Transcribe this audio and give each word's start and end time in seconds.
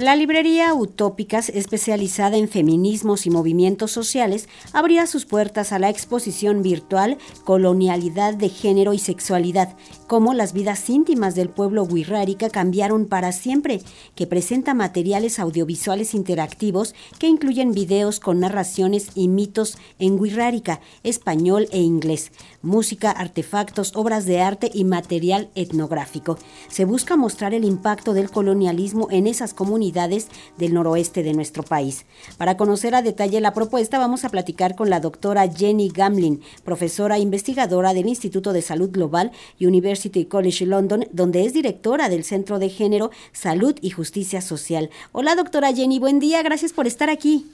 La 0.00 0.16
librería 0.16 0.72
Utópicas, 0.72 1.50
especializada 1.50 2.38
en 2.38 2.48
feminismos 2.48 3.26
y 3.26 3.30
movimientos 3.30 3.92
sociales, 3.92 4.48
abría 4.72 5.06
sus 5.06 5.26
puertas 5.26 5.72
a 5.72 5.78
la 5.78 5.90
exposición 5.90 6.62
virtual 6.62 7.18
Colonialidad 7.44 8.32
de 8.32 8.48
Género 8.48 8.94
y 8.94 8.98
Sexualidad, 8.98 9.76
cómo 10.06 10.32
las 10.32 10.54
vidas 10.54 10.88
íntimas 10.88 11.34
del 11.34 11.50
pueblo 11.50 11.82
wixárika 11.82 12.48
cambiaron 12.48 13.08
para 13.08 13.30
siempre, 13.32 13.82
que 14.14 14.26
presenta 14.26 14.72
materiales 14.72 15.38
audiovisuales 15.38 16.14
interactivos 16.14 16.94
que 17.18 17.26
incluyen 17.26 17.72
videos 17.72 18.20
con 18.20 18.40
narraciones 18.40 19.10
y 19.14 19.28
mitos 19.28 19.76
en 19.98 20.18
wixárika, 20.18 20.80
español 21.02 21.68
e 21.72 21.80
inglés, 21.80 22.32
música, 22.62 23.10
artefactos, 23.10 23.94
obras 23.94 24.24
de 24.24 24.40
arte 24.40 24.70
y 24.72 24.84
material 24.84 25.50
etnográfico. 25.54 26.38
Se 26.68 26.86
busca 26.86 27.18
mostrar 27.18 27.52
el 27.52 27.66
impacto 27.66 28.14
del 28.14 28.30
colonialismo 28.30 29.06
en 29.10 29.26
esas 29.26 29.52
comunidades 29.52 29.89
del 29.92 30.74
noroeste 30.74 31.22
de 31.22 31.32
nuestro 31.32 31.62
país. 31.62 32.06
Para 32.38 32.56
conocer 32.56 32.94
a 32.94 33.02
detalle 33.02 33.40
la 33.40 33.54
propuesta, 33.54 33.98
vamos 33.98 34.24
a 34.24 34.28
platicar 34.28 34.76
con 34.76 34.90
la 34.90 35.00
doctora 35.00 35.48
Jenny 35.48 35.88
Gamlin, 35.88 36.40
profesora 36.64 37.18
investigadora 37.18 37.94
del 37.94 38.06
Instituto 38.06 38.52
de 38.52 38.62
Salud 38.62 38.90
Global 38.90 39.32
University 39.60 40.24
College 40.24 40.66
London, 40.66 41.06
donde 41.12 41.44
es 41.44 41.52
directora 41.52 42.08
del 42.08 42.24
Centro 42.24 42.58
de 42.58 42.68
Género, 42.68 43.10
Salud 43.32 43.76
y 43.80 43.90
Justicia 43.90 44.40
Social. 44.40 44.90
Hola, 45.12 45.34
doctora 45.34 45.72
Jenny, 45.72 45.98
buen 45.98 46.20
día, 46.20 46.42
gracias 46.42 46.72
por 46.72 46.86
estar 46.86 47.10
aquí. 47.10 47.46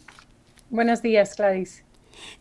Buenos 0.70 1.02
días, 1.02 1.36
Gladys. 1.36 1.84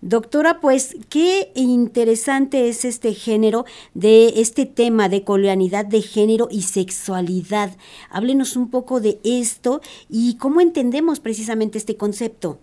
Doctora, 0.01 0.59
pues 0.61 0.95
qué 1.09 1.51
interesante 1.55 2.69
es 2.69 2.85
este 2.85 3.13
género 3.13 3.65
de 3.93 4.41
este 4.41 4.65
tema 4.65 5.09
de 5.09 5.23
colonialidad 5.23 5.85
de 5.85 6.01
género 6.01 6.47
y 6.51 6.63
sexualidad. 6.63 7.71
Háblenos 8.09 8.55
un 8.55 8.69
poco 8.69 8.99
de 8.99 9.19
esto 9.23 9.81
y 10.09 10.37
cómo 10.37 10.61
entendemos 10.61 11.19
precisamente 11.19 11.77
este 11.77 11.97
concepto. 11.97 12.59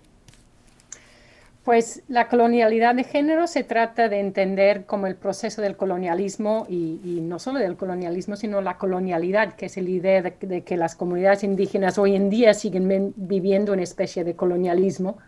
Pues 1.64 2.02
la 2.08 2.28
colonialidad 2.28 2.96
de 2.96 3.04
género 3.04 3.46
se 3.46 3.62
trata 3.62 4.08
de 4.08 4.18
entender 4.18 4.84
como 4.84 5.06
el 5.06 5.14
proceso 5.14 5.62
del 5.62 5.76
colonialismo 5.76 6.66
y, 6.68 7.20
no 7.22 7.38
solo 7.38 7.60
del 7.60 7.76
colonialismo, 7.76 8.34
sino 8.34 8.60
la 8.60 8.78
colonialidad, 8.78 9.54
que 9.54 9.66
es 9.66 9.76
la 9.76 9.88
idea 9.88 10.22
de, 10.22 10.62
que 10.64 10.76
las 10.76 10.96
comunidades 10.96 11.44
indígenas 11.44 11.98
hoy 11.98 12.16
en 12.16 12.30
día 12.30 12.52
siguen 12.54 13.14
viviendo 13.14 13.72
una 13.72 13.82
especie 13.82 14.24
de 14.24 14.34
colonialismo 14.34 15.18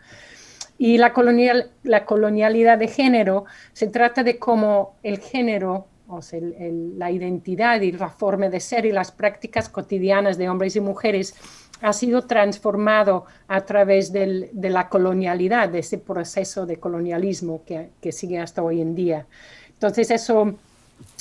y 0.79 0.99
la, 0.99 1.13
colonial, 1.13 1.71
la 1.83 2.05
colonialidad 2.05 2.79
de 2.79 2.89
género 2.89 3.45
se 3.73 3.87
trata 3.87 4.23
de 4.23 4.39
cómo 4.39 4.97
el 5.03 5.19
género, 5.19 5.87
o 6.09 6.21
sea, 6.21 6.41
la 6.41 7.11
identidad 7.11 7.81
y 7.81 7.93
la 7.93 8.09
forma 8.09 8.49
de 8.49 8.61
ser 8.61 8.85
y 8.87 8.93
las 8.93 9.13
prácticas 9.13 9.69
cotidianas 9.69 10.37
de 10.37 10.49
hombres 10.49 10.77
y 10.77 10.81
mujeres 10.81 11.35
ha 11.81 11.93
sido 11.93 12.23
transformado 12.23 13.27
a 13.47 13.61
través 13.63 14.13
del, 14.13 14.49
de 14.53 14.71
la 14.71 14.89
colonialidad, 14.89 15.69
de 15.69 15.81
ese 15.81 15.99
proceso 15.99 16.67
de 16.67 16.79
colonialismo 16.79 17.63
que, 17.65 17.91
que 18.01 18.11
sigue 18.11 18.39
hasta 18.39 18.63
hoy 18.63 18.81
en 18.81 18.95
día. 18.95 19.27
Entonces 19.75 20.11
eso, 20.11 20.55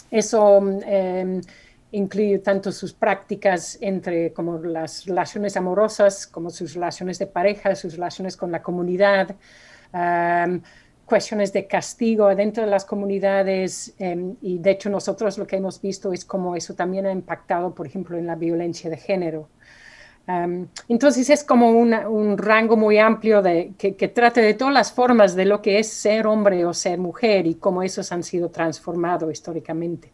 eso 0.10 0.60
em, 0.86 1.42
incluye 1.94 2.40
tanto 2.40 2.72
sus 2.72 2.94
prácticas 2.94 3.78
entre 3.80 4.34
como 4.34 4.58
las 4.60 5.06
relaciones 5.06 5.56
amorosas, 5.56 6.28
como 6.28 6.50
sus 6.50 6.74
relaciones 6.74 7.20
de 7.20 7.28
pareja, 7.28 7.76
sus 7.76 7.94
relaciones 7.94 8.36
con 8.36 8.52
la 8.52 8.62
comunidad, 8.64 9.36
cuestiones 11.06 11.54
de 11.54 11.68
castigo 11.68 12.34
dentro 12.36 12.64
de 12.64 12.70
las 12.70 12.86
comunidades 12.86 13.94
em, 14.00 14.36
y 14.42 14.58
de 14.58 14.72
hecho 14.72 14.90
nosotros 14.90 15.38
lo 15.38 15.46
que 15.46 15.58
hemos 15.58 15.80
visto 15.82 16.12
es 16.14 16.26
cómo 16.26 16.56
eso 16.56 16.74
también 16.74 17.06
ha 17.06 17.12
impactado, 17.12 17.76
por 17.76 17.86
ejemplo, 17.86 18.18
en 18.18 18.26
la 18.26 18.36
violencia 18.36 18.90
de 18.90 18.98
género. 18.98 19.50
entonces 20.88 21.30
es 21.30 21.44
como 21.44 21.70
un 21.72 22.38
rango 22.38 22.78
muy 22.78 22.98
amplio 22.98 23.44
que, 23.44 23.96
que 23.96 24.08
trata 24.08 24.42
de 24.42 24.54
todas 24.54 24.74
las 24.74 24.92
formas 24.92 25.36
de 25.36 25.46
lo 25.46 25.62
que 25.62 25.80
es 25.80 25.90
ser 25.90 26.26
hombre 26.28 26.66
o 26.66 26.74
ser 26.74 26.98
mujer 26.98 27.46
y 27.46 27.56
cómo 27.56 27.84
esos 27.84 28.12
han 28.12 28.24
sido 28.24 28.50
transformados 28.50 29.32
históricamente 29.32 30.12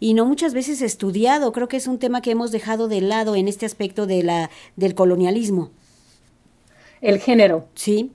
y 0.00 0.14
no 0.14 0.24
muchas 0.24 0.54
veces 0.54 0.80
estudiado. 0.80 1.52
Creo 1.52 1.68
que 1.68 1.76
es 1.76 1.86
un 1.86 1.98
tema 1.98 2.22
que 2.22 2.30
hemos 2.30 2.50
dejado 2.50 2.88
de 2.88 3.02
lado 3.02 3.36
en 3.36 3.46
este 3.46 3.66
aspecto 3.66 4.06
de 4.06 4.22
la, 4.22 4.50
del 4.74 4.94
colonialismo. 4.94 5.70
El 7.02 7.20
género. 7.20 7.68
Sí. 7.74 8.10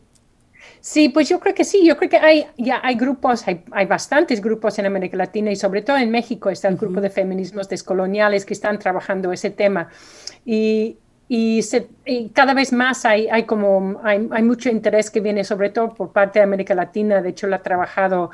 Sí, 0.82 1.10
pues 1.10 1.30
yo 1.30 1.40
creo 1.40 1.56
que 1.56 1.64
sí, 1.64 1.86
yo 1.86 1.98
creo 1.98 2.10
que 2.10 2.18
hay, 2.18 2.48
ya 2.58 2.80
hay 2.84 2.96
grupos, 2.96 3.44
hay, 3.48 3.86
bastantes 3.88 4.42
grupos 4.42 4.78
en 4.78 4.86
América 4.86 5.18
Latina 5.18 5.52
y 5.52 5.56
sobre 5.56 5.82
todo 5.82 5.98
en 5.98 6.12
México 6.12 6.50
está 6.50 6.68
el 6.68 6.78
grupo 6.78 7.02
de 7.02 7.10
feminismos 7.10 7.70
descoloniales 7.70 8.46
que 8.46 8.54
están 8.54 8.78
trabajando 8.78 9.32
ese 9.32 9.50
tema. 9.50 9.90
Y, 10.46 10.98
y, 11.28 11.60
cada 12.34 12.54
vez 12.54 12.72
más 12.72 13.04
hay, 13.06 13.28
hay 13.30 13.44
como, 13.44 14.00
hay, 14.04 14.28
hay, 14.32 14.44
mucho 14.44 14.70
interés 14.70 15.10
que 15.10 15.22
viene 15.22 15.44
sobre 15.44 15.72
todo 15.72 15.94
por 15.94 16.12
parte 16.12 16.38
de 16.38 16.44
América 16.44 16.76
Latina, 16.76 17.22
de 17.22 17.30
hecho 17.30 17.48
lo 17.48 17.56
ha 17.56 17.64
trabajado 17.64 18.30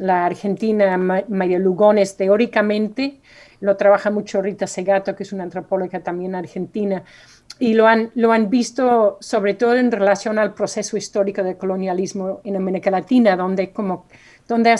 la 0.00 0.24
argentina 0.24 0.96
María 0.96 1.58
Lugones 1.58 2.16
teóricamente, 2.16 3.20
lo 3.60 3.76
trabaja 3.76 4.10
mucho 4.10 4.40
Rita 4.40 4.66
Segato, 4.66 5.14
que 5.14 5.22
es 5.22 5.32
una 5.32 5.44
antropóloga 5.44 6.00
también 6.00 6.34
argentina, 6.34 7.04
y 7.58 7.74
lo 7.74 7.86
han, 7.86 8.10
lo 8.14 8.32
han 8.32 8.48
visto 8.48 9.18
sobre 9.20 9.52
todo 9.52 9.74
en 9.76 9.92
relación 9.92 10.38
al 10.38 10.54
proceso 10.54 10.96
histórico 10.96 11.42
del 11.42 11.58
colonialismo 11.58 12.40
en 12.44 12.56
América 12.56 12.90
Latina, 12.90 13.36
donde, 13.36 13.70
como, 13.72 14.06
donde, 14.48 14.74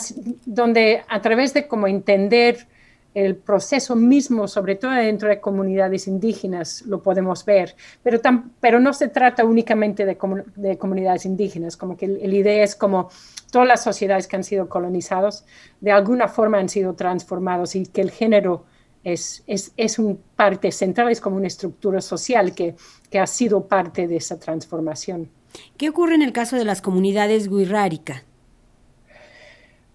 donde 0.47 1.03
a 1.07 1.21
través 1.21 1.53
de 1.53 1.69
como 1.69 1.87
entender 1.87 2.67
el 3.15 3.37
proceso 3.37 3.97
mismo, 3.97 4.47
sobre 4.47 4.77
todo 4.77 4.93
dentro 4.93 5.29
de 5.29 5.41
comunidades 5.41 6.07
indígenas, 6.07 6.83
lo 6.83 7.03
podemos 7.03 7.45
ver, 7.45 7.75
pero, 8.03 8.21
pero 8.61 8.79
no 8.79 8.93
se 8.93 9.09
trata 9.09 9.45
únicamente 9.45 10.07
de, 10.07 10.17
de 10.57 10.79
comunidades 10.79 11.25
indígenas, 11.25 11.77
como 11.77 11.97
que 11.97 12.07
la 12.07 12.35
idea 12.35 12.63
es 12.63 12.77
como 12.77 13.11
todas 13.51 13.67
las 13.67 13.83
sociedades 13.83 14.29
que 14.29 14.37
han 14.37 14.45
sido 14.45 14.69
colonizadas, 14.69 15.45
de 15.81 15.91
alguna 15.91 16.29
forma 16.29 16.59
han 16.59 16.69
sido 16.69 16.95
transformados 16.95 17.75
y 17.75 17.87
que 17.87 18.01
el 18.01 18.11
género 18.11 18.65
es, 19.03 19.43
es, 19.47 19.73
es 19.77 19.99
un 19.99 20.21
parte 20.37 20.71
central, 20.73 21.11
es 21.11 21.21
como 21.21 21.37
una 21.37 21.47
estructura 21.47 22.01
social 22.01 22.55
que, 22.55 22.77
que, 23.11 23.19
ha 23.19 23.27
sido 23.27 23.67
parte 23.67 24.07
de 24.07 24.17
esa 24.17 24.39
transformación. 24.39 25.29
¿Qué 25.77 25.89
ocurre 25.89 26.15
en 26.15 26.23
el 26.23 26.33
caso 26.33 26.57
de 26.57 26.65
las 26.65 26.81
comunidades 26.83 27.49
guirrárica? 27.49 28.23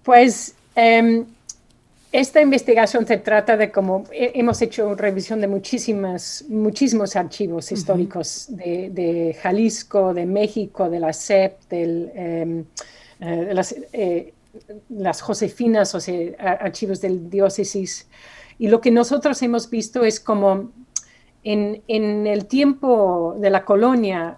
Pues 0.04 0.56
em, 0.76 1.26
esta 2.20 2.42
investigación 2.42 3.06
se 3.06 3.18
trata 3.18 3.58
de 3.58 3.72
cómo 3.72 4.06
hemos 4.12 4.62
hecho 4.62 4.96
revisión 4.96 5.42
de 5.42 5.48
muchísimas, 5.48 6.46
muchísimos 6.48 7.18
archivos 7.18 7.74
históricos 7.74 8.46
de, 8.50 8.90
de, 8.90 9.34
Jalisco, 9.34 10.14
de 10.14 10.26
México, 10.26 10.90
de 10.90 11.00
la 11.02 11.12
SEP, 11.12 11.60
del, 11.70 12.12
em, 12.16 12.66
eh, 13.20 13.50
las, 13.54 13.76
eh, 13.92 14.34
las, 14.88 15.22
Josefinas, 15.22 15.94
o 15.94 16.00
sea, 16.00 16.32
archivos 16.40 17.02
del 17.02 17.30
diócesis. 17.30 18.08
Y 18.60 18.70
lo 18.70 18.80
que 18.80 18.92
nosotros 18.92 19.42
hemos 19.42 19.70
visto 19.70 20.06
es 20.06 20.22
como 20.22 20.72
en, 21.44 21.82
en 21.90 22.28
el 22.28 22.46
tiempo 22.46 23.36
de 23.38 23.50
la 23.50 23.66
colonia, 23.66 24.38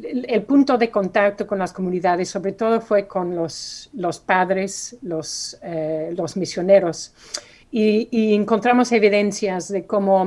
el, 0.00 0.42
punto 0.44 0.78
de 0.78 0.90
contacto 0.90 1.46
con 1.46 1.58
las 1.58 1.72
comunidades, 1.72 2.28
sobre 2.30 2.52
todo, 2.52 2.80
fue 2.80 3.06
con 3.06 3.34
los, 3.34 3.90
los 3.92 4.18
padres, 4.20 4.96
los, 5.02 5.58
eh, 5.62 6.14
los 6.16 6.36
misioneros. 6.36 7.12
Y, 7.70 8.34
encontramos 8.34 8.92
evidencias 8.92 9.68
de 9.68 9.86
cómo 9.86 10.26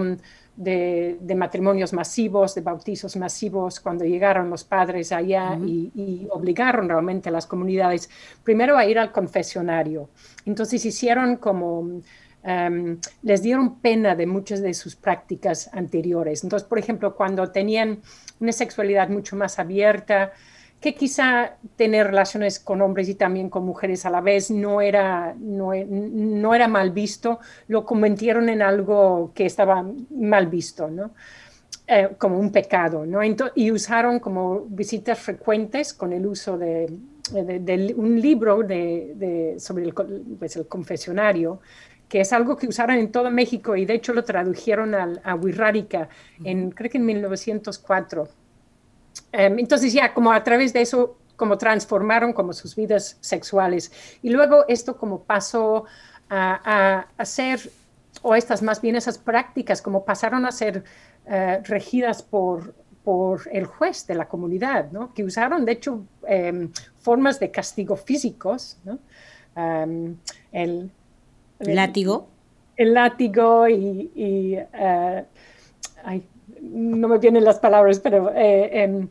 de, 0.55 1.35
matrimonios 1.35 1.93
masivos, 1.93 2.55
de 2.55 2.61
bautizos 2.61 3.15
masivos, 3.17 3.79
cuando 3.79 4.03
llegaron 4.03 4.49
los 4.49 4.63
padres 4.63 5.11
allá 5.11 5.57
y, 5.63 6.27
obligaron 6.31 6.89
realmente 6.89 7.29
a 7.29 7.31
las 7.31 7.45
comunidades 7.45 8.09
primero 8.43 8.77
a 8.77 8.85
ir 8.85 8.97
al 8.97 9.11
confesionario. 9.11 10.09
Entonces 10.45 10.83
hicieron 10.85 11.37
como, 11.37 12.01
em, 12.45 12.99
les 13.23 13.41
dieron 13.41 13.79
pena 13.79 14.15
de 14.15 14.25
muchas 14.25 14.61
de 14.61 14.73
sus 14.73 14.95
prácticas 14.95 15.69
anteriores. 15.73 16.43
Entonces, 16.43 16.67
por 16.67 16.79
ejemplo, 16.79 17.15
cuando 17.15 17.51
tenían 17.51 17.99
una 18.39 18.51
sexualidad 18.51 19.09
mucho 19.09 19.35
más 19.35 19.59
abierta, 19.59 20.31
que 20.79 20.93
quizá 20.93 21.57
tener 21.75 22.07
relaciones 22.07 22.59
con 22.59 22.81
hombres 22.81 23.09
y 23.09 23.15
también 23.15 23.49
con 23.49 23.65
mujeres 23.65 24.05
a 24.05 24.09
la 24.09 24.21
vez 24.21 24.51
no 24.51 24.81
era, 24.81 25.35
no, 25.39 25.73
era 26.53 26.67
mal 26.67 26.91
visto, 26.91 27.39
lo 27.67 27.85
convirtieron 27.85 28.49
en 28.49 28.61
algo 28.61 29.31
que 29.33 29.47
estaba 29.47 29.83
mal 30.11 30.47
visto, 30.47 30.89
¿no? 30.89 31.11
Eh, 31.87 32.09
como 32.17 32.39
un 32.39 32.51
pecado, 32.51 33.05
¿no? 33.05 33.19
y 33.53 33.69
usaron 33.69 34.19
como 34.19 34.61
visitas 34.61 35.19
frecuentes 35.19 35.93
con 35.93 36.13
el 36.13 36.25
uso 36.25 36.57
de, 36.57 36.87
de, 37.31 37.93
un 37.95 38.19
libro 38.19 38.63
de, 38.63 39.55
sobre 39.59 39.85
el, 39.85 39.93
pues 40.39 40.55
el, 40.55 40.67
confesionario, 40.67 41.59
que 42.09 42.21
es 42.21 42.33
algo 42.33 42.55
que 42.55 42.67
usaron 42.67 42.97
en 42.97 43.11
todo 43.11 43.31
México 43.31 43.75
y 43.75 43.85
de 43.85 43.95
hecho 43.95 44.13
lo 44.13 44.23
tradujeron 44.23 44.93
a, 44.95 45.13
a 45.23 45.35
Wixárika 45.35 46.09
en, 46.43 46.71
creo 46.71 46.89
que 46.91 46.97
en 46.97 47.05
1904 47.05 48.27
Em, 49.31 49.59
entonces 49.59 49.93
ya 49.93 50.13
como 50.13 50.31
a 50.31 50.43
través 50.43 50.73
de 50.73 50.81
eso, 50.81 51.17
como 51.35 51.57
transformaron 51.57 52.33
como 52.33 52.53
sus 52.53 52.75
vidas 52.75 53.17
sexuales. 53.21 53.91
Y 54.21 54.29
luego 54.29 54.65
esto 54.67 54.97
como 54.97 55.23
pasó 55.23 55.85
a, 56.29 57.05
a, 57.17 57.25
ser, 57.25 57.59
o 58.21 58.35
estas 58.35 58.61
más 58.61 58.81
bien 58.81 58.95
esas 58.95 59.17
prácticas, 59.17 59.81
como 59.81 60.05
pasaron 60.05 60.45
a 60.45 60.51
ser 60.51 60.83
eh, 61.25 61.61
regidas 61.63 62.23
por, 62.23 62.73
por 63.03 63.41
el 63.51 63.65
juez 63.65 64.07
de 64.07 64.15
la 64.15 64.27
comunidad, 64.27 64.91
¿no? 64.91 65.13
que 65.13 65.23
usaron 65.23 65.65
de 65.65 65.73
hecho 65.73 66.05
em, 66.27 66.71
formas 66.99 67.39
de 67.39 67.51
castigo 67.51 67.95
físicos, 67.95 68.77
¿no? 68.83 68.99
Em, 69.55 70.17
el, 70.51 70.91
látigo. 71.59 72.27
El, 72.75 72.93
látigo 72.93 73.67
y, 73.67 74.11
eh, 74.73 75.25
no 76.61 77.07
me 77.07 77.17
vienen 77.17 77.43
las 77.43 77.59
palabras, 77.59 77.99
pero 77.99 78.31
eh, 78.35 78.83
em, 78.83 79.07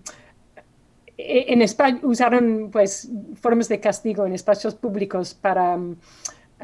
e, 1.16 1.52
en 1.52 1.62
España 1.62 2.00
usaron 2.02 2.70
pues 2.70 3.08
formas 3.40 3.68
de 3.68 3.80
castigo 3.80 4.26
en 4.26 4.34
espacios 4.34 4.74
públicos 4.74 5.34
para 5.34 5.78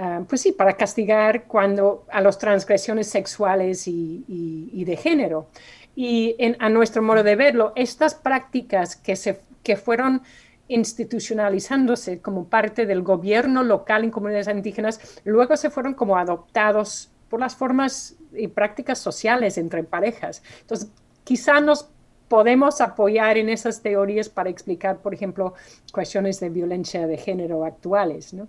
Ah, 0.03 0.23
pues 0.27 0.41
sí, 0.41 0.53
para 0.53 0.79
castigar 0.79 1.45
cuando 1.45 2.07
a 2.11 2.23
las 2.23 2.39
transgresiones 2.39 3.09
sexuales 3.09 3.87
y, 3.87 4.85
de 4.85 4.97
género. 4.97 5.49
Y 5.95 6.37
a 6.59 6.71
nuestro 6.71 7.03
modo 7.03 7.23
de 7.23 7.37
verlo, 7.37 7.73
estas 7.77 8.15
prácticas 8.15 8.97
que, 8.97 9.15
se, 9.15 9.41
que 9.63 9.77
fueron 9.77 10.23
institucionalizándose 10.71 12.21
como 12.21 12.47
parte 12.47 12.87
del 12.87 13.03
gobierno 13.03 13.63
local 13.63 14.05
en 14.05 14.11
comunidades 14.11 14.49
indígenas, 14.49 15.21
luego 15.25 15.57
se 15.57 15.69
fueron 15.69 15.95
como 15.95 16.17
adoptados 16.17 17.11
por 17.29 17.41
las 17.41 17.55
formas 17.55 18.17
y 18.33 18.49
prácticas 18.49 18.99
sociales 18.99 19.59
entre 19.59 19.85
parejas. 19.85 20.43
Entonces, 20.63 20.91
quizá 21.25 21.61
nos 21.61 21.91
podemos 22.29 22.81
apoyar 22.81 23.37
en 23.37 23.49
esas 23.49 23.83
teorías 23.83 24.29
para 24.29 24.51
explicar, 24.51 24.99
por 24.99 25.13
ejemplo, 25.13 25.55
cuestiones 25.93 26.39
de 26.39 26.49
violencia 26.49 27.07
de 27.09 27.17
género 27.17 27.65
actuales, 27.65 28.33
¿no? 28.33 28.47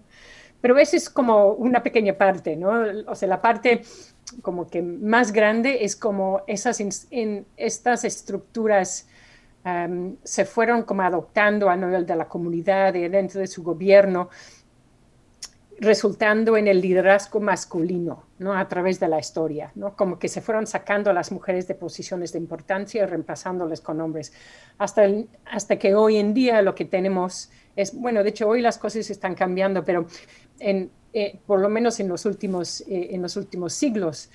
Pero 0.62 0.78
esa 0.78 0.96
es 0.96 1.10
como 1.10 1.54
una 1.54 1.82
pequeña 1.82 2.14
parte, 2.14 2.56
¿no? 2.56 2.72
O 3.08 3.16
sea, 3.16 3.28
la 3.28 3.42
parte 3.42 3.82
como 4.44 4.70
que 4.70 4.84
más 4.84 5.32
grande 5.32 5.84
es 5.84 5.96
como 5.96 6.44
esas 6.46 6.80
en, 7.10 7.46
estas 7.58 8.06
estructuras 8.06 9.08
se 10.24 10.46
fueron 10.46 10.84
como 10.84 11.04
adoptando 11.04 11.70
a 11.70 11.76
nivel 11.76 12.06
de 12.06 12.16
la 12.16 12.28
comunidad 12.28 12.96
y 12.96 13.08
dentro 13.08 13.40
de 13.40 13.48
su 13.48 13.64
gobierno, 13.64 14.30
resultando 15.82 16.58
en 16.58 16.68
el 16.68 16.80
liderazgo 16.80 17.40
masculino, 17.40 18.26
¿no? 18.38 18.54
A 18.54 18.68
través 18.68 19.00
de 19.00 19.08
la 19.08 19.20
historia, 19.20 19.72
¿no? 19.74 19.96
Como 19.96 20.20
que 20.20 20.30
se 20.30 20.40
fueron 20.40 20.68
sacando 20.68 21.10
a 21.10 21.14
las 21.14 21.32
mujeres 21.32 21.68
de 21.68 21.74
posiciones 21.74 22.32
de 22.34 22.38
importancia 22.38 23.02
y 23.02 23.06
reemplazándoles 23.06 23.82
con 23.82 24.00
hombres, 24.00 24.32
hasta, 24.78 25.08
hasta 25.46 25.80
que 25.80 25.96
hoy 25.96 26.18
en 26.18 26.36
día 26.36 26.62
lo 26.62 26.76
que 26.76 26.86
tenemos 26.86 27.50
es, 27.76 27.96
bueno, 27.96 28.22
de 28.22 28.30
hecho 28.30 28.48
hoy 28.48 28.62
las 28.62 28.78
cosas 28.78 29.10
están 29.10 29.34
cambiando, 29.34 29.84
pero 29.84 30.06
eh, 30.60 31.40
por 31.48 31.60
lo 31.60 31.68
menos 31.68 32.00
en 32.00 32.08
los 32.08 32.26
últimos, 32.26 32.82
eh, 32.82 33.10
en 33.12 33.24
los 33.24 33.36
últimos 33.36 33.74
siglos, 33.74 34.30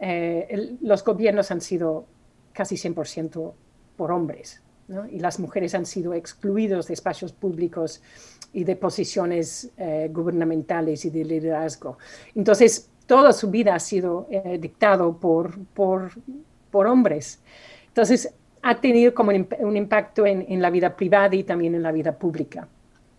eh, 0.00 0.76
los 0.80 1.04
gobiernos 1.04 1.52
han 1.52 1.60
sido 1.60 2.06
casi 2.52 2.74
100% 2.74 3.52
por 4.00 4.12
hombres, 4.12 4.62
y 5.12 5.18
las 5.18 5.38
mujeres 5.38 5.74
han 5.74 5.84
sido 5.84 6.14
excluidos 6.14 6.86
de 6.86 6.94
espacios 6.94 7.32
públicos 7.32 8.00
y 8.54 8.64
de 8.64 8.76
posiciones 8.76 9.70
gubernamentales 10.10 11.04
y 11.04 11.10
de 11.10 11.22
liderazgo. 11.22 11.98
Entonces, 12.34 12.88
toda 13.04 13.34
su 13.34 13.50
vida 13.50 13.74
ha 13.74 13.78
sido 13.78 14.26
dictado 14.58 15.18
por, 15.18 15.58
por, 15.74 16.12
por, 16.70 16.86
hombres. 16.86 17.40
Entonces, 17.88 18.32
ha 18.62 18.80
tenido 18.80 19.12
como 19.12 19.32
un, 19.58 19.76
impacto 19.76 20.24
en, 20.24 20.46
en 20.48 20.62
la 20.62 20.70
vida 20.70 20.96
privada 20.96 21.36
y 21.36 21.44
también 21.44 21.74
en 21.74 21.82
la 21.82 21.92
vida 21.92 22.12
pública 22.16 22.66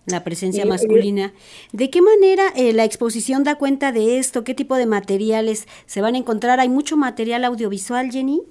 la 0.07 0.24
presencia 0.24 0.66
masculina. 0.66 1.31
¿De 1.72 1.89
qué 1.89 2.01
manera 2.01 2.51
eh, 2.56 2.74
la 2.74 2.84
exposición 2.86 3.44
da 3.44 3.56
cuenta 3.56 3.92
de 3.92 4.18
esto? 4.18 4.44
¿Qué 4.44 4.56
tipo 4.56 4.75
de 4.75 4.88
materiales 4.88 5.68
se 5.86 6.01
van 6.01 6.16
a 6.16 6.18
encontrar? 6.18 6.60
¿Hay 6.60 6.69
mucho 6.69 6.98
material 6.98 7.45
audiovisual, 7.45 8.12
Jenny? 8.12 8.42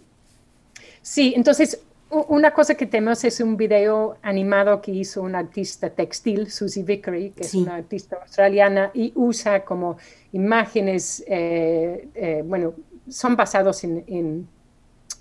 Sí, 1.03 1.33
entonces 1.37 1.81
una 2.11 2.53
cosa 2.53 2.75
que 2.75 2.87
tenemos 2.87 3.23
es 3.25 3.41
un 3.41 3.57
video 3.57 4.17
animado 4.23 4.81
que 4.81 4.91
hizo 4.91 5.23
una 5.23 5.39
artista 5.39 5.91
textil, 5.91 6.51
Susie 6.51 6.83
Vickery, 6.83 7.31
que 7.31 7.45
es 7.45 7.55
una 7.55 7.77
artista 7.77 8.17
australiana, 8.21 8.91
y 8.95 9.13
usa 9.15 9.65
como 9.65 9.97
imágenes, 10.33 11.23
eh, 11.29 12.09
eh, 12.15 12.43
bueno, 12.45 12.75
son 13.09 13.37
basados 13.37 13.85
en, 13.85 14.05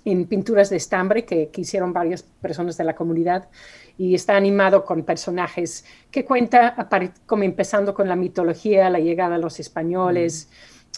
en, 0.04 0.26
pinturas 0.26 0.70
de 0.70 0.76
estambre 0.76 1.24
que, 1.24 1.48
que 1.50 1.60
hicieron 1.60 1.92
varias 1.92 2.22
personas 2.22 2.76
de 2.76 2.84
la 2.84 2.96
comunidad 2.96 3.48
y 3.96 4.14
está 4.14 4.34
animado 4.36 4.84
con 4.84 5.04
personajes 5.04 5.84
que 6.10 6.24
cuenta, 6.24 6.88
como 7.26 7.44
empezando 7.44 7.94
con 7.94 8.08
la 8.08 8.16
mitología, 8.16 8.90
la 8.90 8.98
llegada 8.98 9.36
de 9.36 9.42
los 9.42 9.60
españoles 9.60 10.48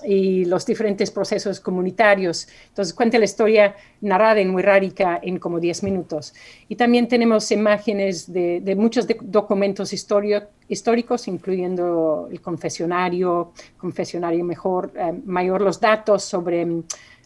y 0.04 0.44
los 0.46 0.66
diferentes 0.66 1.10
procesos 1.10 1.60
comunitarios. 1.60 2.48
Entonces 2.68 2.94
cuenta 2.94 3.18
la 3.18 3.24
historia 3.24 3.76
narrada 4.00 4.40
en 4.40 4.54
Wixárika 4.54 5.20
en 5.22 5.38
como 5.38 5.60
10 5.60 5.82
minutos. 5.82 6.34
Y 6.68 6.76
también 6.76 7.08
tenemos 7.08 7.50
imágenes 7.52 8.32
de, 8.32 8.74
muchos 8.76 9.06
documentos 9.22 9.92
históricos, 9.92 11.28
incluyendo 11.28 12.28
el 12.30 12.40
confesionario, 12.40 13.52
confesionario 13.76 14.44
mejor, 14.44 14.92
eh, 14.96 15.12
mayor, 15.24 15.60
los 15.60 15.80
datos 15.80 16.24
sobre 16.24 16.66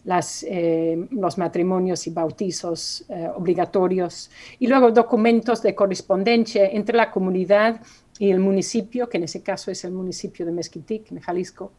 las, 0.03 0.43
eh, 0.47 1.07
los 1.11 1.37
matrimonios 1.37 2.05
y 2.07 2.11
bautizos 2.11 3.05
eh, 3.09 3.29
obligatorios, 3.35 4.29
y 4.59 4.67
luego 4.67 4.91
documentos 4.91 5.61
de 5.61 5.75
correspondencia 5.75 6.65
entre 6.67 6.95
la 6.95 7.11
comunidad 7.11 7.81
y 8.19 8.31
el 8.31 8.39
municipio, 8.39 9.09
que 9.09 9.17
en 9.17 9.23
ese 9.23 9.43
caso 9.43 9.69
es 9.69 9.83
el 9.83 9.91
municipio 9.91 10.45
de 10.45 10.51
Mezquitic, 10.51 11.11
en 11.11 11.19
Jalisco, 11.19 11.73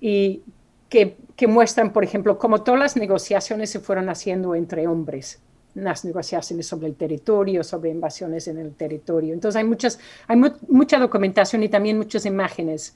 y 0.00 0.42
que, 0.88 1.16
que 1.36 1.46
muestran, 1.46 1.92
por 1.92 2.04
ejemplo, 2.04 2.38
cómo 2.38 2.62
todas 2.62 2.80
las 2.80 2.96
negociaciones 2.96 3.70
se 3.70 3.80
fueron 3.80 4.08
haciendo 4.08 4.54
entre 4.54 4.86
hombres. 4.86 5.40
Las 5.74 6.04
negociaciones 6.04 6.66
sobre 6.66 6.88
el 6.88 6.96
territorio, 6.96 7.62
sobre 7.62 7.90
invasiones 7.90 8.48
en 8.48 8.58
el 8.58 8.74
territorio. 8.74 9.34
Entonces 9.34 9.56
hay, 9.56 9.64
muchas, 9.64 10.00
hay 10.26 10.36
mucha 10.68 10.98
documentación 10.98 11.62
y 11.62 11.68
también 11.68 11.96
muchas 11.96 12.26
imágenes. 12.26 12.94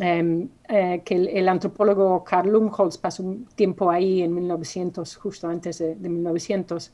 Em, 0.00 0.48
eh, 0.70 1.02
que 1.04 1.14
el, 1.16 1.46
antropólogo 1.48 2.24
Karl 2.24 2.50
Lumholtz 2.50 2.96
pasó 2.96 3.22
un 3.22 3.44
tiempo 3.54 3.90
ahí 3.90 4.22
en 4.22 4.34
1900, 4.34 5.16
justo 5.16 5.48
antes 5.48 5.78
de, 5.78 5.94
1900, 5.96 6.92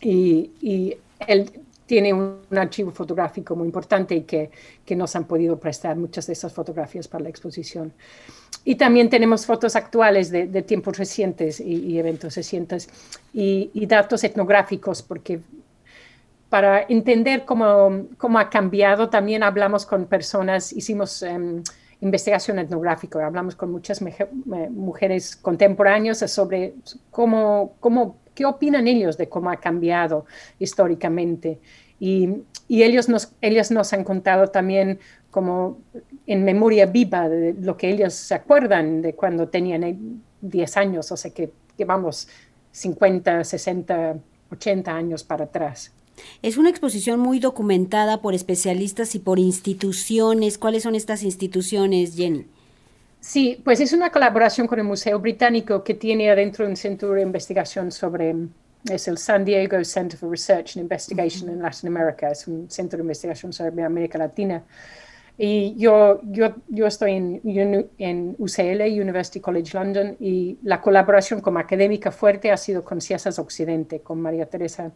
y, 0.00 0.96
él 1.28 1.50
tiene 1.92 2.14
un, 2.14 2.38
archivo 2.56 2.90
fotográfico 2.90 3.54
muy 3.54 3.66
importante 3.66 4.14
y 4.14 4.22
que, 4.22 4.50
que, 4.82 4.96
nos 4.96 5.14
han 5.14 5.26
podido 5.26 5.60
prestar 5.60 5.94
muchas 5.94 6.26
de 6.26 6.32
esas 6.32 6.50
fotografías 6.50 7.06
para 7.06 7.24
la 7.24 7.28
exposición. 7.28 7.92
Y 8.64 8.76
también 8.76 9.10
tenemos 9.10 9.44
fotos 9.44 9.76
actuales 9.76 10.30
de, 10.30 10.62
tiempos 10.62 10.96
recientes 10.96 11.60
y, 11.60 11.98
eventos 11.98 12.34
recientes 12.34 12.88
y, 13.34 13.84
datos 13.84 14.24
etnográficos, 14.24 15.02
porque 15.02 15.40
para 16.48 16.86
entender 16.88 17.44
cómo, 17.44 18.06
cómo, 18.16 18.38
ha 18.38 18.48
cambiado, 18.48 19.10
también 19.10 19.42
hablamos 19.42 19.84
con 19.84 20.06
personas, 20.06 20.72
hicimos... 20.72 21.22
Em, 21.22 21.62
investigación 22.02 22.58
etnográfica. 22.58 23.24
Hablamos 23.24 23.56
con 23.56 23.70
muchas 23.70 24.02
mujeres 24.70 25.36
contemporáneas 25.36 26.18
sobre 26.30 26.74
cómo, 27.10 27.76
cómo, 27.80 28.18
qué 28.34 28.44
opinan 28.44 28.86
ellos 28.88 29.16
de 29.16 29.28
cómo 29.28 29.50
ha 29.50 29.56
cambiado 29.56 30.26
históricamente. 30.58 31.60
Y, 31.98 32.42
ellos, 32.68 33.08
nos, 33.08 33.32
ellas 33.40 33.70
nos 33.70 33.92
han 33.92 34.02
contado 34.02 34.48
también 34.48 34.98
como 35.30 35.78
en 36.26 36.44
memoria 36.44 36.86
viva 36.86 37.28
de 37.28 37.54
lo 37.54 37.76
que 37.76 37.90
ellos 37.90 38.14
se 38.14 38.34
acuerdan 38.34 39.02
de 39.02 39.14
cuando 39.14 39.48
tenían 39.48 40.22
10 40.40 40.76
años, 40.78 41.12
o 41.12 41.16
sea 41.16 41.32
que, 41.32 41.52
que 41.76 41.84
vamos 41.84 42.28
50, 42.72 43.44
60, 43.44 44.16
80 44.50 44.92
años 44.92 45.22
para 45.22 45.44
atrás. 45.44 45.92
Es 46.42 46.56
una 46.56 46.70
exposición 46.70 47.20
muy 47.20 47.38
documentada 47.38 48.20
por 48.20 48.34
especialistas 48.34 49.14
y 49.14 49.18
por 49.18 49.38
instituciones. 49.38 50.58
¿Cuáles 50.58 50.82
son 50.82 50.94
estas 50.94 51.22
instituciones, 51.22 52.16
Jenny? 52.16 52.46
Sí, 53.20 53.60
pues 53.64 53.80
es 53.80 53.92
una 53.92 54.10
colaboración 54.10 54.66
con 54.66 54.80
el 54.80 54.84
Museo 54.84 55.20
Británico 55.20 55.84
que 55.84 55.94
tiene 55.94 56.28
adentro 56.28 56.66
un 56.66 56.76
centro 56.76 57.12
de 57.12 57.22
investigación 57.22 57.92
sobre, 57.92 58.34
es 58.90 59.06
el 59.06 59.16
San 59.16 59.44
Diego 59.44 59.84
Center 59.84 60.18
for 60.18 60.28
Research 60.28 60.76
and 60.76 60.82
Investigation 60.82 61.48
in 61.48 61.62
Latin 61.62 61.88
America, 61.96 62.30
es 62.30 62.48
un 62.48 62.68
centro 62.68 62.96
de 62.96 63.04
investigación 63.04 63.52
sobre 63.52 63.84
América 63.84 64.18
Latina. 64.18 64.64
Y 65.38 65.76
yo, 65.76 66.20
yo, 66.24 66.56
yo 66.68 66.86
estoy 66.88 67.12
en, 67.12 67.40
en 67.98 68.34
UCL, 68.38 68.82
University 69.00 69.38
College 69.38 69.70
London, 69.72 70.16
y 70.18 70.58
la 70.64 70.80
colaboración 70.80 71.40
como 71.40 71.60
académica 71.60 72.10
fuerte 72.10 72.50
ha 72.50 72.56
sido 72.56 72.84
con 72.84 73.00
Ciesas 73.00 73.38
Occidente, 73.38 74.00
con 74.00 74.20
María 74.20 74.46
Teresa 74.46 74.90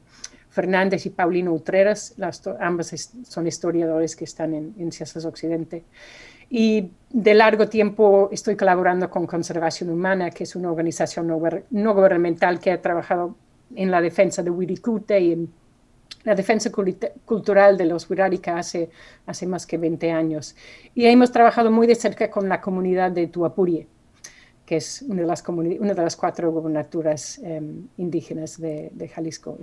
Fernández 0.56 1.04
y 1.04 1.10
Paulino 1.10 1.52
Utreras, 1.52 2.14
las 2.16 2.42
ambas 2.60 3.10
son 3.28 3.46
historiadores 3.46 4.16
que 4.16 4.24
están 4.24 4.54
en, 4.54 4.74
en 4.78 4.90
Ciencias 4.90 5.26
Occidente. 5.26 5.84
Y 6.48 6.92
de 7.10 7.34
largo 7.34 7.68
tiempo 7.68 8.30
estoy 8.32 8.56
colaborando 8.56 9.10
con 9.10 9.26
Conservación 9.26 9.90
Humana, 9.90 10.30
que 10.30 10.44
es 10.44 10.56
una 10.56 10.70
organización 10.70 11.26
no, 11.26 11.94
gubernamental 11.94 12.58
que 12.58 12.70
ha 12.70 12.80
trabajado 12.80 13.36
en 13.74 13.90
la 13.90 14.00
defensa 14.00 14.42
de 14.42 14.48
Wirikute 14.48 15.20
y 15.20 15.32
en 15.32 15.52
la 16.24 16.34
defensa 16.34 16.70
cultural 17.26 17.76
de 17.76 17.84
los 17.84 18.08
Wirarika 18.08 18.56
hace, 18.56 18.88
más 19.46 19.66
que 19.66 19.76
20 19.76 20.10
años. 20.10 20.56
Y 20.94 21.04
hemos 21.04 21.32
trabajado 21.32 21.70
muy 21.70 21.86
de 21.86 21.96
cerca 21.96 22.30
con 22.30 22.48
la 22.48 22.62
comunidad 22.62 23.10
de 23.10 23.26
Tuapurie 23.26 23.88
que 24.66 24.76
es 24.76 25.02
una 25.02 25.22
de 25.22 26.02
las, 26.02 26.16
cuatro 26.16 26.50
gobernaturas 26.50 27.38
em, 27.38 27.86
indígenas 27.98 28.60
de, 28.60 29.10
Jalisco. 29.14 29.56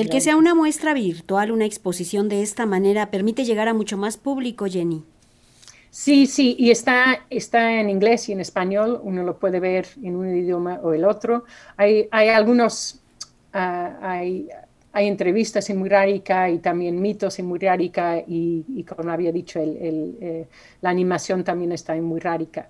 El 0.00 0.10
que 0.10 0.20
sea 0.20 0.36
una 0.36 0.54
muestra 0.54 0.94
virtual, 0.94 1.50
una 1.50 1.64
exposición 1.64 2.28
de 2.28 2.42
esta 2.42 2.66
manera, 2.66 3.10
permite 3.10 3.44
llegar 3.44 3.68
a 3.68 3.74
mucho 3.74 3.96
más 3.96 4.16
público, 4.16 4.66
Jenny. 4.66 5.04
Sí, 5.90 6.26
sí, 6.26 6.54
y 6.58 6.70
está, 6.70 7.26
está 7.30 7.80
en 7.80 7.90
inglés 7.90 8.28
y 8.28 8.32
en 8.32 8.40
español, 8.40 9.00
uno 9.02 9.22
lo 9.22 9.38
puede 9.38 9.58
ver 9.58 9.88
en 10.02 10.14
un 10.16 10.36
idioma 10.36 10.78
o 10.82 10.92
el 10.92 11.04
otro. 11.04 11.44
Hay, 11.76 12.08
hay 12.10 12.28
algunos, 12.28 13.00
uh, 13.54 13.58
hay, 14.02 14.48
entrevistas 14.92 15.70
en 15.70 15.78
Murárica 15.78 16.50
y 16.50 16.58
también 16.58 17.00
mitos 17.00 17.38
en 17.38 17.46
Murárica 17.46 18.18
y, 18.18 18.64
y 18.68 18.82
como 18.82 19.10
había 19.10 19.30
dicho, 19.30 19.60
el, 19.60 19.76
el, 19.76 20.18
eh, 20.20 20.48
la 20.80 20.90
animación 20.90 21.44
también 21.44 21.72
está 21.72 21.96
en 21.96 22.04
Murárica. 22.04 22.68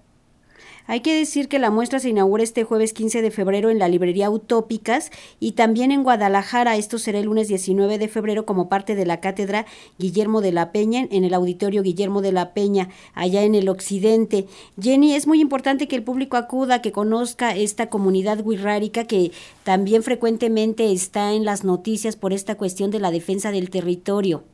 Hay 0.87 1.01
que 1.01 1.15
decir 1.15 1.49
que 1.49 1.59
la 1.59 1.71
muestra 1.71 1.99
se 1.99 2.09
inaugura 2.09 2.43
este 2.43 2.65
jueves 2.65 2.93
15 2.93 3.23
de 3.23 3.31
febrero 3.31 3.71
en 3.71 3.79
la 3.79 3.89
librería 3.89 4.31
Utópicas 4.31 5.11
y 5.39 5.53
también 5.53 5.93
en 5.93 6.03
Guadalajara. 6.03 6.77
Esto 6.77 6.99
será 6.99 7.19
el 7.19 7.27
lunes 7.27 7.49
19 7.49 7.99
de 7.99 8.09
febrero 8.09 8.47
como 8.47 8.69
parte 8.69 8.95
de 8.95 9.07
la 9.07 9.21
cátedra 9.21 9.67
Guillermo 9.99 10.41
de 10.41 10.53
la 10.53 10.73
Peña 10.73 11.07
en 11.11 11.25
el 11.25 11.35
auditorio 11.35 11.83
Guillermo 11.83 12.23
de 12.23 12.33
la 12.33 12.55
Peña, 12.55 12.89
allá 13.15 13.43
en 13.43 13.55
el 13.55 13.69
occidente. 13.69 14.47
Jenny, 14.81 15.15
es 15.15 15.27
muy 15.27 15.41
importante 15.41 15.89
que 15.89 15.97
el 15.97 16.05
público 16.05 16.37
acuda, 16.37 16.83
que 16.83 16.93
conozca 16.93 17.55
esta 17.55 17.89
comunidad 17.89 18.41
wixárika 18.45 19.05
que 19.05 19.33
también 19.65 20.03
frecuentemente 20.03 20.93
está 20.93 21.33
en 21.33 21.45
las 21.45 21.65
noticias 21.65 22.17
por 22.17 22.33
esta 22.33 22.57
cuestión 22.57 22.91
de 22.91 23.01
la 23.01 23.11
defensa 23.11 23.51
del 23.51 23.71
territorio. 23.71 24.45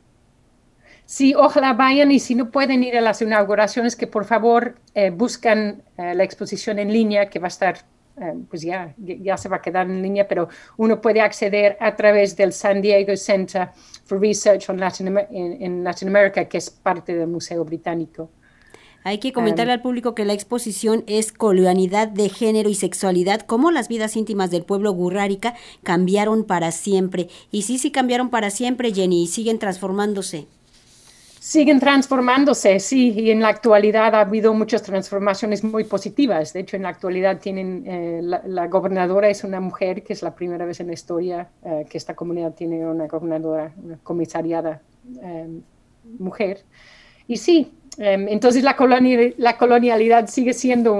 Sí, 1.05 1.35
ojalá 1.35 1.73
vayan 1.73 2.11
y 2.11 2.19
si 2.19 2.33
no 2.33 2.49
pueden 2.49 2.83
ir 2.83 2.97
a 2.97 3.01
las 3.01 3.21
inauguraciones, 3.21 3.95
que 3.95 4.07
por 4.07 4.25
favor 4.25 4.75
eh, 4.95 5.11
buscan 5.11 5.83
eh, 5.97 6.15
la 6.15 6.23
exposición 6.23 6.79
en 6.79 6.91
línea, 6.91 7.29
que 7.29 7.37
va 7.37 7.45
a 7.45 7.49
estar, 7.49 7.77
eh, 8.19 8.33
pues 8.49 8.63
ya, 8.63 8.91
ya 8.97 9.37
se 9.37 9.47
va 9.47 9.57
a 9.57 9.61
quedar 9.61 9.85
en 9.85 10.01
línea, 10.01 10.27
pero 10.27 10.49
uno 10.77 10.99
puede 10.99 11.21
acceder 11.21 11.77
a 11.79 11.95
través 11.95 12.35
del 12.35 12.53
San 12.53 12.81
Diego 12.81 13.15
Center 13.17 13.69
for 14.05 14.19
Research 14.19 14.67
on 14.67 14.79
Latin, 14.79 15.15
en, 15.29 15.83
Latin 15.83 16.07
America, 16.07 16.45
que 16.45 16.57
es 16.57 16.71
parte 16.71 17.15
del 17.15 17.27
Museo 17.27 17.63
Británico. 17.63 18.31
Hay 19.03 19.19
que 19.19 19.31
comentarle 19.31 19.73
al 19.73 19.83
público 19.83 20.15
que 20.15 20.25
la 20.25 20.33
exposición 20.33 21.03
es 21.05 21.31
Colonialidad 21.31 22.07
de 22.07 22.29
Género 22.29 22.69
y 22.69 22.73
Sexualidad, 22.73 23.41
cómo 23.41 23.69
las 23.69 23.87
vidas 23.87 24.15
íntimas 24.15 24.49
del 24.49 24.63
pueblo 24.63 24.91
gurrárica 24.93 25.53
cambiaron 25.83 26.43
para 26.43 26.71
siempre. 26.71 27.27
Y 27.51 27.61
sí, 27.61 27.77
sí 27.77 27.91
cambiaron 27.91 28.31
para 28.31 28.49
siempre, 28.49 28.91
Jenny, 28.91 29.21
y 29.21 29.27
siguen 29.27 29.59
transformándose. 29.59 30.47
Siguen 31.45 31.79
transformándose, 31.79 32.79
sí, 32.79 33.11
y 33.15 33.29
en 33.29 33.39
la 33.39 33.49
actualidad 33.49 34.15
ha 34.15 34.21
habido 34.21 34.51
muchas 34.55 34.81
transformaciones 34.81 35.63
muy 35.63 35.83
positivas. 35.83 36.53
De 36.53 36.61
hecho, 36.61 36.75
en 36.75 36.81
la 36.81 36.89
actualidad 36.89 37.39
tienen, 37.39 37.83
eh, 37.85 38.19
la, 38.23 38.65
gobernadora 38.65 39.29
es 39.29 39.43
una 39.43 39.59
mujer, 39.59 40.01
que 40.01 40.13
es 40.13 40.23
la 40.23 40.33
primera 40.33 40.65
vez 40.65 40.79
en 40.79 40.87
la 40.87 40.93
historia 40.93 41.47
eh, 41.63 41.85
que 41.87 41.99
esta 41.99 42.15
comunidad 42.15 42.55
tiene 42.55 42.83
una 42.87 43.05
gobernadora, 43.05 43.71
una 43.77 43.99
comisariada 44.01 44.81
eh, 45.21 45.59
mujer. 46.17 46.63
Y 47.27 47.37
sí, 47.37 47.71
entonces 47.99 48.63
la, 48.63 48.75
la, 49.37 49.57
colonialidad 49.57 50.27
sigue 50.27 50.53
siendo 50.53 50.95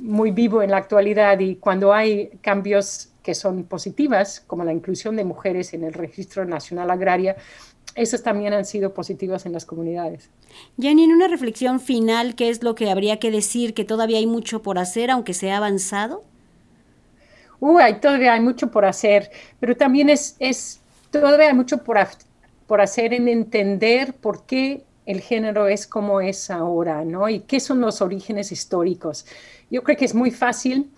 muy 0.00 0.32
vivo 0.32 0.62
en 0.62 0.72
la 0.72 0.78
actualidad 0.78 1.38
y 1.38 1.54
cuando 1.54 1.94
hay 1.94 2.30
cambios 2.40 3.10
que 3.28 3.34
son 3.34 3.64
positivas, 3.64 4.42
como 4.46 4.64
la 4.64 4.72
inclusión 4.72 5.14
de 5.14 5.22
mujeres 5.22 5.74
en 5.74 5.84
el 5.84 5.92
Registro 5.92 6.44
Nacional 6.44 6.90
Agraria, 6.90 7.36
esas 7.94 8.22
también 8.22 8.52
han 8.52 8.64
sido 8.64 8.94
positivas 8.94 9.46
en 9.46 9.52
las 9.52 9.64
comunidades. 9.64 10.30
Jenny, 10.80 11.04
en 11.04 11.12
una 11.12 11.28
reflexión 11.28 11.80
final, 11.80 12.34
¿qué 12.34 12.48
es 12.48 12.62
lo 12.62 12.74
que 12.74 12.90
habría 12.90 13.18
que 13.18 13.30
decir? 13.30 13.74
¿Que 13.74 13.84
todavía 13.84 14.18
hay 14.18 14.26
mucho 14.26 14.62
por 14.62 14.78
hacer, 14.78 15.10
aunque 15.10 15.34
se 15.34 15.50
ha 15.50 15.56
avanzado? 15.56 16.22
Uh, 17.60 17.78
todavía 18.00 18.34
hay 18.34 18.40
mucho 18.40 18.70
por 18.70 18.84
hacer, 18.84 19.30
pero 19.58 19.76
también 19.76 20.08
es, 20.10 20.36
es 20.38 20.80
todavía 21.10 21.48
hay 21.48 21.54
mucho 21.54 21.78
por, 21.78 21.98
por 22.66 22.80
hacer 22.80 23.12
en 23.12 23.26
entender 23.26 24.14
por 24.14 24.44
qué 24.44 24.84
el 25.06 25.20
género 25.20 25.66
es 25.66 25.86
como 25.86 26.20
es 26.20 26.50
ahora, 26.50 27.04
¿no? 27.04 27.28
Y 27.28 27.40
qué 27.40 27.60
son 27.60 27.80
los 27.80 28.00
orígenes 28.02 28.52
históricos. 28.52 29.26
Yo 29.70 29.82
creo 29.82 29.96
que 29.96 30.04
es 30.04 30.14
muy 30.14 30.30
fácil 30.30 30.90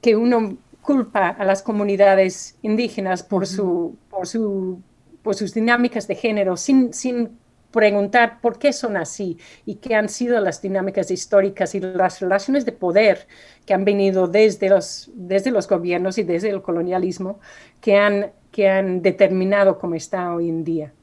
que 0.00 0.16
uno 0.16 0.56
culpa 0.80 1.28
a 1.28 1.44
las 1.44 1.62
comunidades 1.62 2.56
indígenas 2.62 3.22
por 3.22 3.46
su, 3.46 3.94
por 4.08 4.26
su 4.26 4.80
por 5.28 5.34
sus 5.34 5.52
dinámicas 5.52 6.08
de 6.08 6.14
género 6.14 6.56
sin, 6.56 6.94
sin 6.94 7.38
preguntar 7.70 8.40
por 8.40 8.58
qué 8.58 8.72
son 8.72 8.96
así 8.96 9.36
y 9.66 9.74
qué 9.74 9.94
han 9.94 10.08
sido 10.08 10.40
las 10.40 10.62
dinámicas 10.62 11.10
históricas 11.10 11.74
y 11.74 11.80
las 11.80 12.20
relaciones 12.20 12.64
de 12.64 12.72
poder 12.72 13.28
que 13.66 13.74
han 13.74 13.84
venido 13.84 14.26
desde 14.26 14.70
los, 14.70 15.10
desde 15.12 15.50
los 15.50 15.68
gobiernos 15.68 16.16
y 16.16 16.22
desde 16.22 16.48
el 16.48 16.62
colonialismo 16.62 17.40
que 17.82 17.98
han, 17.98 18.32
que 18.50 18.70
han 18.70 19.02
determinado 19.02 19.78
cómo 19.78 19.96
está 19.96 20.34
hoy 20.34 20.48
en 20.48 20.64
día. 20.64 20.94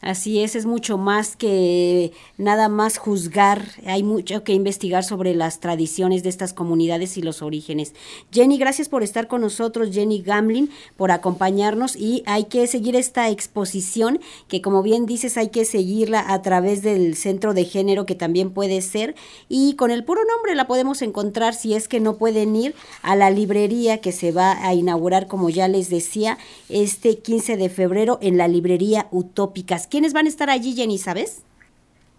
Así 0.00 0.42
es, 0.44 0.54
es 0.54 0.64
mucho 0.64 0.96
más 0.96 1.34
que 1.34 2.12
nada 2.36 2.68
más 2.68 2.98
juzgar, 2.98 3.64
hay 3.84 4.04
mucho 4.04 4.44
que 4.44 4.52
investigar 4.52 5.02
sobre 5.02 5.34
las 5.34 5.58
tradiciones 5.58 6.22
de 6.22 6.28
estas 6.28 6.52
comunidades 6.52 7.16
y 7.16 7.22
los 7.22 7.42
orígenes. 7.42 7.94
Jenny, 8.30 8.58
gracias 8.58 8.88
por 8.88 9.02
estar 9.02 9.26
con 9.26 9.40
nosotros, 9.40 9.90
Jenny 9.92 10.22
Gamlin, 10.22 10.70
por 10.96 11.10
acompañarnos 11.10 11.96
y 11.96 12.22
hay 12.26 12.44
que 12.44 12.68
seguir 12.68 12.94
esta 12.94 13.28
exposición 13.28 14.20
que 14.46 14.62
como 14.62 14.84
bien 14.84 15.04
dices 15.04 15.36
hay 15.36 15.48
que 15.48 15.64
seguirla 15.64 16.32
a 16.32 16.42
través 16.42 16.82
del 16.82 17.16
Centro 17.16 17.52
de 17.52 17.64
Género 17.64 18.06
que 18.06 18.14
también 18.14 18.50
puede 18.50 18.80
ser 18.82 19.16
y 19.48 19.74
con 19.74 19.90
el 19.90 20.04
puro 20.04 20.20
nombre 20.24 20.54
la 20.54 20.68
podemos 20.68 21.02
encontrar 21.02 21.54
si 21.54 21.74
es 21.74 21.88
que 21.88 21.98
no 21.98 22.18
pueden 22.18 22.54
ir 22.54 22.76
a 23.02 23.16
la 23.16 23.30
librería 23.30 23.98
que 23.98 24.12
se 24.12 24.30
va 24.30 24.64
a 24.64 24.74
inaugurar 24.74 25.26
como 25.26 25.50
ya 25.50 25.66
les 25.66 25.90
decía 25.90 26.38
este 26.68 27.18
15 27.18 27.56
de 27.56 27.68
febrero 27.68 28.18
en 28.22 28.36
la 28.36 28.46
librería 28.46 29.08
Utópicas 29.10 29.87
¿Quiénes 29.90 30.12
van 30.12 30.26
a 30.26 30.28
estar 30.28 30.50
allí, 30.50 30.74
Jenny, 30.74 30.98
sabes? 30.98 31.42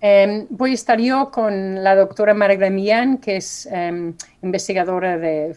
Em, 0.01 0.47
voy 0.49 0.71
a 0.71 0.73
estar 0.73 0.99
yo 0.99 1.29
con 1.29 1.83
la 1.83 1.95
doctora 1.95 2.33
Marga 2.33 2.69
Millán, 2.69 3.17
que 3.17 3.37
es 3.37 3.67
em, 3.71 4.13
investigadora 4.41 5.17
de, 5.17 5.55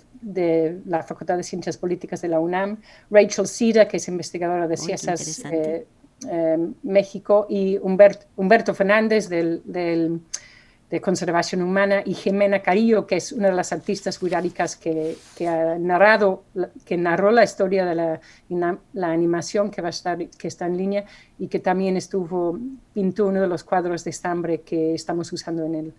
la 0.87 1.03
Facultad 1.03 1.37
de 1.37 1.43
Ciencias 1.43 1.77
Políticas 1.77 2.23
de 2.23 2.29
la 2.29 2.41
UNAM, 2.41 2.79
Rachel 3.11 3.47
Sida, 3.47 3.87
que 3.87 3.99
es 3.99 4.09
investigadora 4.09 4.67
de 4.67 4.77
Ciencias 4.77 5.45
eh, 5.45 5.87
em, 6.29 6.75
México, 6.83 7.47
y 7.49 7.79
Humberto 7.79 8.75
Fernández 8.75 9.29
del 9.29 10.21
de 10.93 11.01
conservación 11.01 11.63
humana, 11.63 12.03
y 12.05 12.13
Jimena 12.13 12.61
Carillo, 12.61 13.07
que 13.07 13.17
es 13.17 13.33
una 13.33 13.49
de 13.49 13.55
las 13.55 13.73
artistas 13.73 14.21
guiráricas 14.21 14.77
que, 14.77 15.17
que, 15.35 15.49
ha 15.49 15.79
narrado, 15.79 16.45
que 16.85 16.99
narró 16.99 17.31
la 17.31 17.43
historia 17.43 17.87
de 17.87 17.95
la, 17.95 18.21
la, 18.93 19.11
animación 19.11 19.71
que, 19.71 19.81
va 19.81 19.87
a 19.87 19.91
estar, 19.91 20.19
que 20.29 20.49
está 20.49 20.67
en 20.67 20.77
línea 20.77 21.07
y 21.39 21.49
que 21.49 21.61
también 21.61 21.97
estuvo, 21.97 22.59
pintó 22.93 23.29
uno 23.29 23.41
de 23.41 23.49
los 23.49 23.65
cuadros 23.65 24.05
de 24.05 24.11
estambre 24.11 24.61
que 24.61 24.93
estamos 24.93 25.33
usando 25.33 25.65
en, 25.65 25.75
el, 25.77 25.95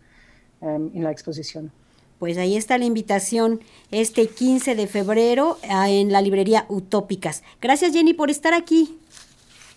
um, 0.61 0.91
en 0.93 1.03
la 1.03 1.09
exposición. 1.09 1.71
Pues 2.19 2.37
ahí 2.37 2.55
está 2.55 2.77
la 2.77 2.85
invitación 2.85 3.61
este 3.89 4.27
15 4.27 4.75
de 4.75 4.85
febrero 4.85 5.57
ah, 5.69 5.89
en 5.89 6.11
la 6.11 6.21
librería 6.21 6.67
Utópicas. 6.69 7.41
Gracias 7.59 7.93
Jenny 7.93 8.13
por 8.13 8.29
estar 8.29 8.53
aquí. 8.53 8.95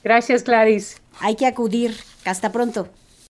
Gracias 0.04 0.44
Gladys. 0.44 1.00
Hay 1.20 1.36
que 1.36 1.46
acudir. 1.46 1.96
Hasta 2.26 2.52
pronto. 2.52 2.88